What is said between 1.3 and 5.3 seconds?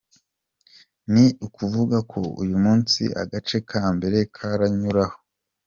ukuvuga ko uyu munsi agace ka mbere karanyuraho.